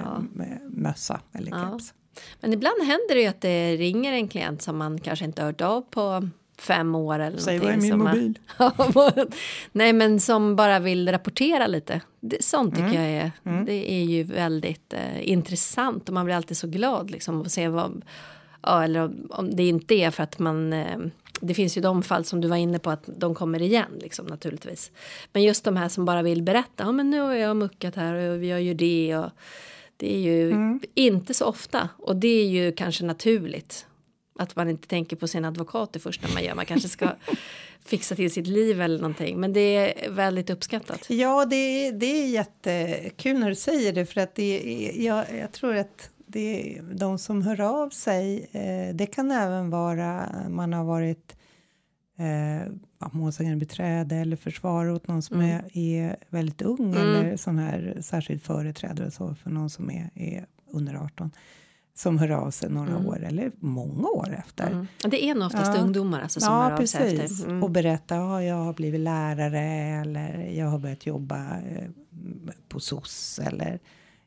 [0.05, 0.23] Ja.
[0.71, 1.95] mössa eller keps.
[2.41, 5.61] Men ibland händer det ju att det ringer en klient som man kanske inte hört
[5.61, 8.39] av på fem år eller Säg vad är min mobil?
[9.73, 12.01] Nej men som bara vill rapportera lite.
[12.21, 13.03] Det, sånt tycker Mm.
[13.03, 17.43] jag är, det är ju väldigt eh, intressant och man blir alltid så glad liksom
[17.43, 18.05] att se vad,
[18.63, 20.99] ja, eller om det inte är för att man eh,
[21.41, 24.27] det finns ju de fall som du var inne på att de kommer igen liksom
[24.27, 24.91] naturligtvis.
[25.33, 28.15] Men just de här som bara vill berätta, ja men nu har jag muckat här
[28.15, 29.31] och jag gör det och
[29.97, 30.81] det är ju Mm.
[30.95, 33.87] inte så ofta och det är ju kanske naturligt.
[34.39, 36.55] Att man inte tänker på sin advokat det första man gör.
[36.55, 37.11] Man kanske ska
[37.85, 39.41] fixa till sitt liv eller någonting.
[39.41, 41.11] Men det är väldigt uppskattat.
[41.11, 44.43] Ja, det, det är jättekul när du säger det för att det,
[44.99, 49.71] är- jag, jag tror att det, de som hör av sig, eh, det kan även
[49.71, 51.37] vara man har varit
[52.19, 52.73] eh,
[53.13, 56.97] målsägandebiträde eller försvarare åt någon som är, är väldigt ung Mm.
[57.03, 61.31] eller sån här särskild företrädare så för någon som är, är under 18
[61.97, 64.67] som hör av sig några år eller många år efter.
[64.71, 64.87] Mm.
[65.11, 65.83] Det är nog oftast Ja.
[65.83, 67.21] ungdomar alltså, som ja, hör av sig precis.
[67.41, 67.51] efter.
[67.51, 67.63] Mm.
[67.63, 69.61] Och berätta, ja, jag har blivit lärare
[70.01, 71.89] eller jag har börjat jobba eh,
[72.69, 73.79] på SOS eller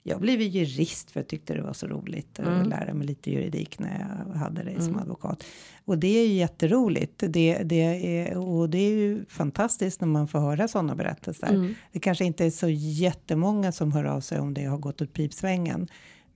[0.04, 2.62] jag blivit jurist för jag tyckte det var så roligt Mm.
[2.62, 5.44] att lära mig lite juridik när jag hade det som advokat.
[5.86, 7.24] Och det är ju jätteroligt.
[7.28, 7.82] Det, det
[8.28, 11.48] är, och det är ju fantastiskt när man får höra sådana berättelser.
[11.48, 11.76] Mm.
[11.92, 15.14] Det kanske inte är så jättemånga som hör av sig om det har gått åt
[15.14, 15.88] pipsvängen.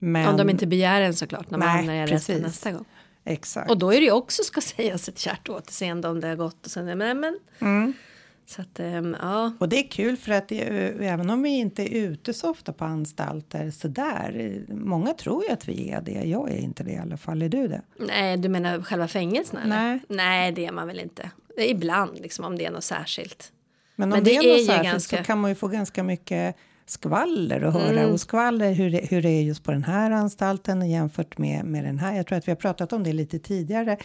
[0.04, 2.84] Men, Om de inte begär en såklart när man Nej, hamnar i arresten nästa gång.
[3.24, 3.70] Exakt.
[3.70, 6.66] Och då är det ju också ska sägas ett kärt återseende om det har gått
[6.66, 7.38] och sen, men, men.
[7.60, 7.92] Mm.
[8.46, 9.52] Så att ehm, ja.
[9.60, 10.60] Och det är kul för att det,
[11.00, 14.60] även om vi inte är ute så ofta på anstalter så där.
[14.68, 16.12] Många tror ju att vi är det.
[16.24, 17.42] Jag är inte det i alla fall.
[17.42, 17.82] Är du det?
[17.98, 19.62] Nej, du menar själva fängelserna?
[19.62, 19.76] eller?
[19.76, 20.00] Nej.
[20.08, 21.30] Nej, det är man väl inte.
[21.58, 23.52] Ibland liksom om det är något särskilt.
[23.96, 26.02] Men om Men det, det är något särskilt ganska- så kan man ju få ganska
[26.02, 28.00] mycket skvaller och höra.
[28.00, 28.12] Mm.
[28.12, 31.84] Och skvaller hur det, hur det är just på den här anstalten jämfört med, med
[31.84, 32.16] den här.
[32.16, 33.96] Jag tror att vi har pratat om det lite tidigare.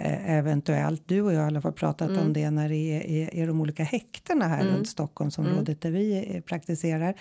[0.00, 2.20] Eh, eventuellt, du och jag har i alla fall pratat Mm.
[2.22, 6.30] om det när det är, är, är de olika häktena här runt Stockholmsområdet där vi
[6.34, 7.14] eh, praktiserar.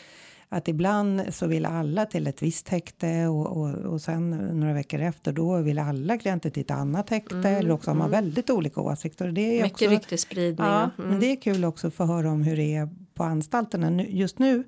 [0.50, 5.00] Att ibland så vill alla till ett visst häkte och, och, och sen några veckor
[5.02, 7.50] efter då vill alla klienter till ett annat häkte.
[7.50, 9.32] Eller också har man väldigt olika åsikter.
[9.32, 10.66] Det är Mm, Mycket ryktesspridning.
[10.68, 11.12] Ja, och- mm.
[11.12, 13.90] men det är kul också att få höra om hur det är på anstalterna.
[13.90, 14.64] Nu, just nu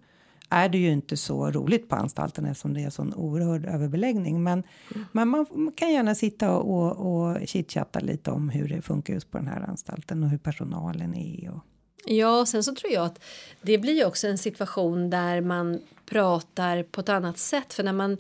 [0.50, 4.44] är det ju inte så roligt på anstalterna eftersom det är sån oerhörd överbeläggning.
[4.44, 4.64] Men,
[4.96, 5.06] Mm.
[5.12, 6.98] men man, man kan gärna sitta och,
[7.32, 11.16] och chitchatta lite om hur det funkar just på den här anstalten och hur personalen
[11.16, 11.52] är.
[11.52, 11.60] Och,
[12.06, 13.20] Ja, och sen så tror jag att
[13.62, 17.74] det blir också en situation där man pratar på ett annat sätt.
[17.74, 18.18] För när man,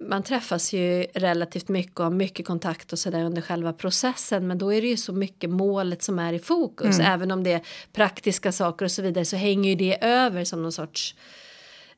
[0.00, 4.46] man träffas ju relativt mycket och har mycket kontakt och sådär under själva processen.
[4.46, 6.98] Men då är det ju så mycket målet som är i fokus.
[6.98, 7.12] Mm.
[7.12, 7.60] Även om det är
[7.92, 11.14] praktiska saker och så vidare så hänger ju det över som någon sorts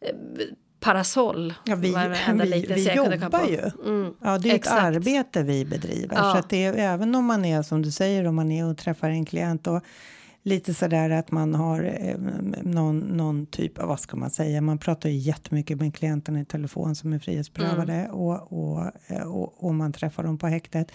[0.01, 0.09] eh,
[0.81, 1.55] parasoll.
[1.65, 1.95] ja, vi
[2.45, 3.91] vi, vi jobbar ju.
[3.91, 4.15] Mm.
[4.21, 4.77] Ja, det är exakt.
[4.77, 6.17] ett arbete vi bedriver.
[6.17, 6.33] Ja.
[6.33, 8.79] Så att det är, även om man är som du säger, om man är och
[8.79, 9.83] träffar en klient och
[10.47, 12.17] lite sådär att man har eh,
[12.63, 16.45] någon, någon typ av, vad ska man säga, man pratar ju jättemycket med klienterna i
[16.45, 18.11] telefon som är frihetsberövade Mm.
[18.11, 20.93] och, och, eh, och, och man träffar dem på häktet.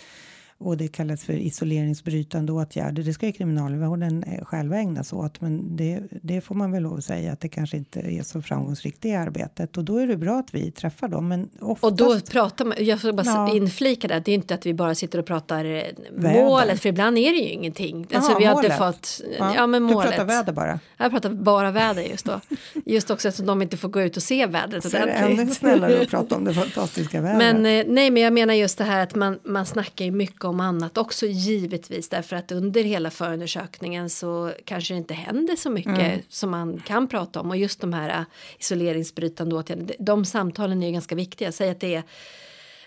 [0.63, 3.03] Och det kallas för isoleringsbrytande åtgärder.
[3.03, 5.41] Det ska ju kriminalvården eh, själva ägna sig åt.
[5.41, 8.41] Men det, det får man väl lov att säga att det kanske inte är så
[8.41, 9.77] framgångsrikt i arbetet.
[9.77, 11.27] Och då är det bra att vi träffar dem.
[11.27, 13.55] Men oftast, Och då pratar man, jag får bara Ja.
[13.55, 16.43] inflika det, det är inte att vi bara sitter och pratar eh, Väder.
[16.43, 18.07] målet, för ibland är det ju ingenting.
[18.13, 20.09] alltså, vi har inte fått, ja, men Du målet.
[20.09, 20.79] pratar väder bara.
[20.97, 22.39] Jag pratar bara väder just då.
[22.85, 25.47] Just också eftersom de inte får gå ut och se vädret Så är det ännu
[25.47, 27.37] snällare att prata om det fantastiska vädret.
[27.37, 30.43] Men eh, nej, men jag menar just det här att man, man snackar ju mycket
[30.43, 35.55] om om annat också givetvis därför att under hela förundersökningen så kanske det inte händer
[35.55, 36.21] så mycket Mm.
[36.29, 38.25] som man kan prata om och just de här
[38.59, 41.51] isoleringsbrytande åtgärderna, de, de samtalen är ju ganska viktiga.
[41.51, 42.03] Säg att det är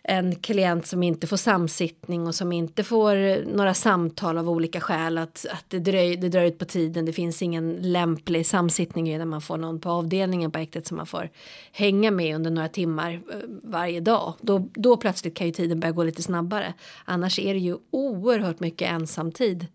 [0.08, 5.18] en klient som inte får samsittning och som inte får några samtal av olika skäl
[5.18, 9.24] att, att det, dröj, det drar ut på tiden, det finns ingen lämplig samsittning när
[9.24, 11.30] man får någon på avdelningen på häktet som man får
[11.72, 13.20] hänga med under några timmar eh,
[13.62, 14.34] varje dag.
[14.40, 16.74] Då, då plötsligt kan ju tiden börja gå lite snabbare.
[17.04, 19.66] Annars är det ju oerhört mycket ensamtid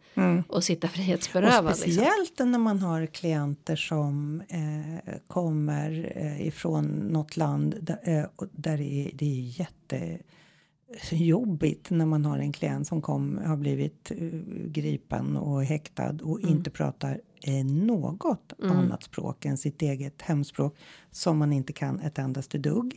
[0.49, 1.65] att sitta Och frihetsberövad.
[1.65, 1.91] Liksom.
[1.93, 8.47] speciellt när man har klienter som eh, kommer eh, ifrån något land där, eh, och
[8.51, 14.11] där det är, det är jättejobbigt när man har en klient som kom, har blivit
[14.11, 14.17] eh,
[14.65, 20.75] gripen och häktad och inte pratar eh, något annat språk än sitt eget hemspråk
[21.11, 22.95] som man inte kan ett endaste dugg.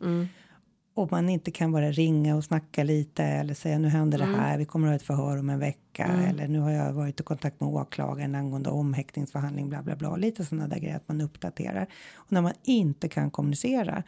[0.94, 4.58] Och man inte kan bara ringa och snacka lite eller säga nu händer det här,
[4.58, 7.22] vi kommer att ha ett förhör om en vecka eller nu har jag varit i
[7.22, 10.16] kontakt med åklagaren angående omhäktningsförhandling bla bla bla.
[10.16, 11.86] Lite sådana där grejer att man uppdaterar.
[12.14, 14.02] Och när man inte kan kommunicera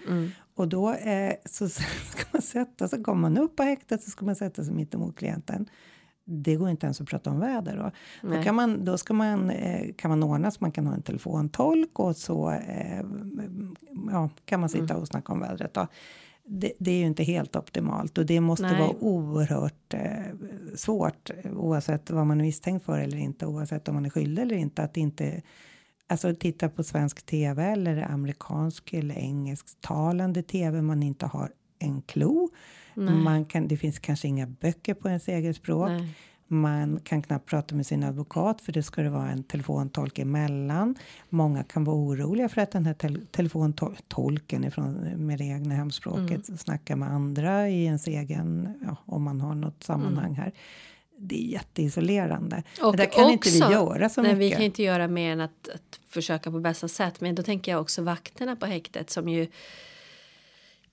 [0.54, 4.24] och då eh, så ska man sätta sig, kommer man upp på häktet så ska
[4.24, 5.68] man sätta sig mitt emot klienten.
[6.26, 7.90] Det går inte ens att prata om väder då.
[8.28, 11.02] Då, kan man, då ska man, eh, kan man ordna så man kan ha en
[11.02, 13.02] telefontolk och så eh,
[14.10, 15.86] ja, kan man sitta och snacka om vädret då.
[16.46, 18.80] Det, det är ju inte helt optimalt och det måste Nej.
[18.80, 20.24] vara oerhört eh,
[20.74, 24.56] svårt oavsett vad man är misstänkt för eller inte oavsett om man är skyldig eller
[24.56, 25.42] inte att inte
[26.06, 32.50] Alltså titta på svensk tv eller amerikansk eller engelsktalande tv man inte har en klo.
[32.94, 35.88] Man kan, det finns kanske inga böcker på ens eget språk.
[35.88, 36.14] Nej.
[36.46, 40.94] Man kan knappt prata med sin advokat för det ska det vara en telefontolk emellan.
[41.28, 46.60] Många kan vara oroliga för att den här tel- telefontolken ifrån, med det egna hemspråket
[46.60, 50.52] snackar med andra i ens egen, ja, om man har något sammanhang här.
[51.18, 52.62] Det är jätteisolerande.
[52.80, 54.46] Men där kan inte vi göra så nej, mycket.
[54.46, 57.20] Vi kan inte göra mer än att, att försöka på bästa sätt.
[57.20, 59.46] Men då tänker jag också vakterna på häktet som ju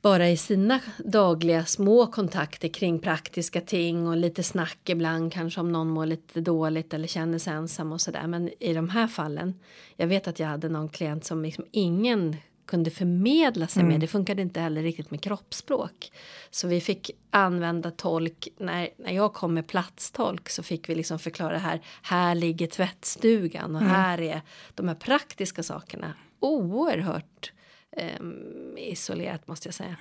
[0.02, 5.72] bara i sina dagliga små kontakter kring praktiska ting och lite snack ibland kanske om
[5.72, 8.28] någon mår lite dåligt eller känner sig ensam och sådär.
[8.28, 9.60] Men i de här fallen,
[9.96, 12.36] jag vet att jag hade någon klient som liksom ingen
[12.66, 14.00] kunde förmedla sig med.
[14.00, 16.12] Det funkade inte heller riktigt med kroppsspråk.
[16.52, 18.48] Så vi fick använda tolk.
[18.58, 21.82] När, när jag kom med platstolk så fick vi liksom förklara här.
[22.02, 24.42] Här ligger tvättstugan och här är
[24.76, 26.14] de här praktiska sakerna.
[26.40, 27.52] Oerhört
[27.98, 29.96] ehm, isolerat måste jag säga.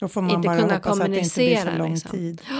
[0.00, 2.10] Då får man inte bara kunna hoppas att det inte blir så kommunicera, lång liksom.
[2.10, 2.42] tid.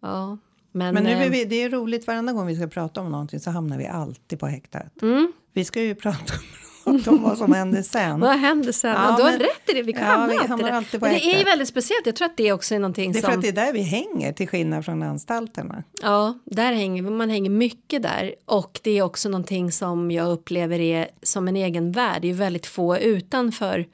[0.00, 0.38] Ja,
[0.72, 3.10] men, Men nu är ehm, vi, det är roligt varenda gång vi ska prata om
[3.10, 5.02] någonting så hamnar vi alltid på häktet.
[5.02, 5.32] Mm.
[5.52, 6.67] Vi ska ju prata om
[7.06, 8.20] vad som händer sen.
[8.28, 8.90] Vad händer sen?
[8.90, 11.06] Ja, du har men- rätt i det, vi Ja, hamnar, vi alltid, där.
[11.08, 12.06] Men det är ju väldigt speciellt.
[12.06, 13.30] Jag tror att det är också är någonting Det är som...
[13.30, 15.82] för att det är där vi hänger till skillnad från anstalterna.
[16.02, 20.78] Ja, där hänger man hänger mycket där och det är också någonting som jag upplever
[20.80, 22.22] är som en egen värld.
[22.22, 23.86] Det är ju väldigt få utanför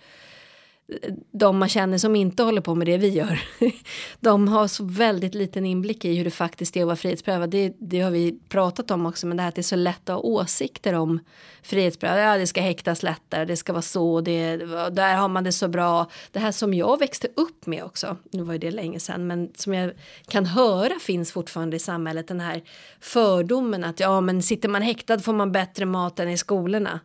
[1.33, 3.43] de man känner som inte håller på med det vi gör.
[4.21, 7.51] De har så väldigt liten inblick i hur det faktiskt är att vara frihetsberövad.
[7.51, 10.09] Det, det har vi pratat om också, men det här att det är så lätt
[10.09, 11.21] att ha åsikter om
[11.63, 12.23] frihetsberövad.
[12.23, 14.57] Ja, det ska häktas lättare, det ska vara så, det,
[14.91, 16.11] där har man det så bra.
[16.33, 19.53] Det här som jag växte upp med också, nu var ju det länge sedan, men
[19.57, 19.93] som jag
[20.29, 22.63] kan höra finns fortfarande i samhället, den här
[23.01, 27.01] fördomen att ja, men sitter man häktad får man bättre mat än i skolorna.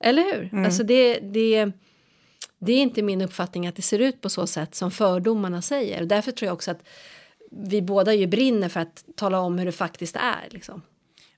[0.00, 0.64] Eller hur?
[0.64, 1.72] Alltså det, det,
[2.58, 6.00] det är inte min uppfattning att det ser ut på så sätt som fördomarna säger.
[6.00, 6.82] Och därför tror jag också att
[7.50, 10.48] vi båda ju brinner för att tala om hur det faktiskt är.
[10.50, 10.82] Liksom.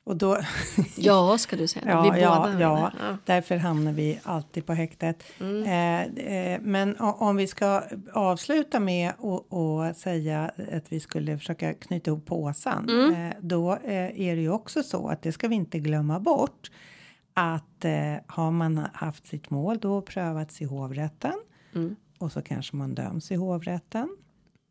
[0.05, 0.39] Och då,
[0.97, 1.85] Ja, ska du säga.
[1.89, 3.19] ja, vi båda ja, ja, ja.
[3.25, 5.25] därför hamnar vi alltid på häktet.
[5.41, 5.63] Mm.
[5.63, 9.13] Eh, eh, men om vi ska avsluta med
[9.51, 12.89] att säga att vi skulle försöka knyta ihop påsen.
[12.89, 13.29] Mm.
[13.29, 16.71] Eh, då eh, är det ju också så att det ska vi inte glömma bort.
[17.35, 21.35] Att eh, har man haft sitt mål då prövats i hovrätten
[21.75, 21.97] Mm.
[22.19, 24.17] och så kanske man döms i hovrätten.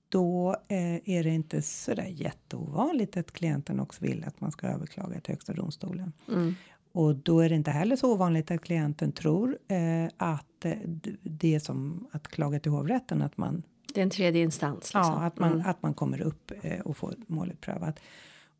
[0.10, 4.68] Då eh, är det inte så där jätteovanligt att klienten också vill att man ska
[4.68, 6.14] överklaga till Högsta domstolen.
[6.28, 6.56] Mm.
[6.92, 10.74] Och då är det inte heller så ovanligt att klienten tror eh, att eh,
[11.22, 14.80] det är som att klaga till hovrätten att man, Det är en tredje instans.
[14.82, 15.02] Liksom.
[15.02, 15.66] ja, att man, Mm.
[15.70, 18.00] att man kommer upp eh, och får målet prövat.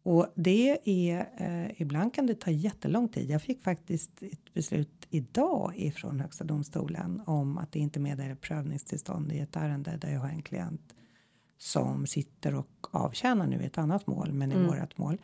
[0.04, 3.30] Och det är eh, ibland kan det ta jättelång tid.
[3.30, 9.32] Jag fick faktiskt ett beslut idag ifrån Högsta domstolen om att det inte meddelar prövningstillstånd
[9.32, 10.94] i ett ärende där jag har en klient
[11.58, 14.68] som sitter och avtjänar nu ett annat mål, men i Mm.
[14.68, 15.18] vårat mål.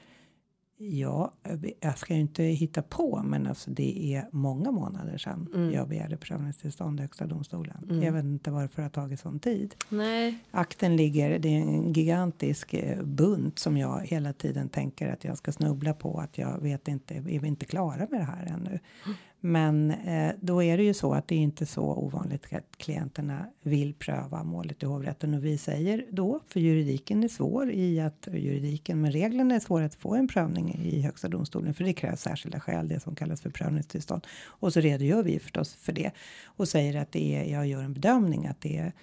[0.81, 1.33] Ja,
[1.79, 5.73] jag ska ju inte hitta på, men alltså det är många månader sedan Mm.
[5.73, 8.01] jag begärde prövningstillstånd i Högsta domstolen.
[8.03, 9.75] Jag vet inte varför det har tagit sån tid.
[9.89, 10.37] Nej.
[10.51, 15.37] Akten ligger, det är en gigantisk eh, bunt som jag hela tiden tänker att jag
[15.37, 16.19] ska snubbla på.
[16.19, 18.79] Att jag vet inte, är vi inte klara med det här ännu?
[19.41, 23.45] Men eh, då är det ju så att det är inte så ovanligt att klienterna
[23.63, 28.27] vill pröva målet i hovrätten och vi säger då, för juridiken är svår i att
[28.31, 32.21] juridiken, men reglerna är svåra att få en prövning i Högsta domstolen för det krävs
[32.21, 34.27] särskilda skäl, det som kallas för prövningstillstånd.
[34.45, 36.11] Och så redogör vi förstås för det
[36.45, 38.93] och säger att det är, jag gör en bedömning att det är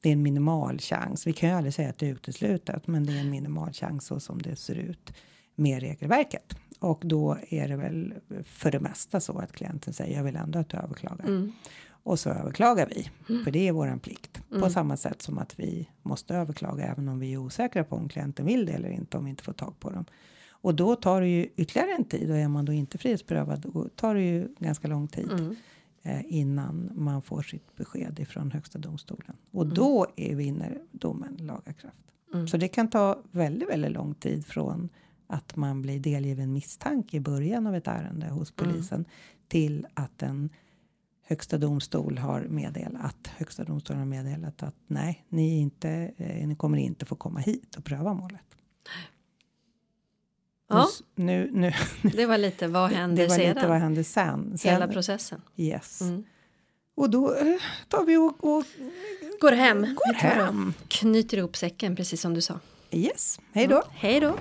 [0.00, 1.26] det är en minimal chans.
[1.26, 4.06] Vi kan ju aldrig säga att det är uteslutet, men det är en minimal chans
[4.06, 5.12] så som det ser ut
[5.54, 6.56] med regelverket.
[6.78, 8.14] Och då är det väl
[8.44, 11.50] för det mesta så att klienten säger jag vill ändå att du överklagar.
[11.88, 13.10] Och så överklagar vi,
[13.44, 14.40] för det är våran plikt.
[14.60, 18.08] På samma sätt som att vi måste överklaga även om vi är osäkra på om
[18.08, 20.04] klienten vill det eller inte om vi inte får tag på dem.
[20.48, 23.88] Och då tar det ju ytterligare en tid och är man då inte frihetsberövad då
[23.88, 25.56] tar det ju ganska lång tid
[26.02, 29.36] eh, innan man får sitt besked ifrån Högsta domstolen.
[29.50, 31.96] Och då är vinner domen laga kraft.
[32.50, 34.88] Så det kan ta väldigt, väldigt lång tid från
[35.26, 39.04] att man blir delgiven misstanke i början av ett ärende hos polisen
[39.48, 40.50] till att en
[41.28, 46.56] Högsta domstol har meddelat att Högsta domstolen har meddelat att nej, ni, inte, eh, ni
[46.56, 48.40] kommer inte få komma hit och pröva målet.
[50.68, 51.72] Ja, s- Nu, nu,
[52.02, 53.54] det var lite vad hände det var sedan?
[53.54, 54.58] lite vad hände sen.
[54.58, 55.40] sen Hela processen.
[55.56, 56.00] Yes.
[56.00, 56.24] Mm.
[56.94, 57.56] Och då eh,
[57.88, 58.64] tar vi och, och
[59.40, 59.80] Går hem.
[59.80, 60.72] går hem.
[60.88, 62.60] Knyter ihop säcken precis som du sa.
[62.90, 63.82] Yes, hej då.
[63.94, 64.34] Hej då.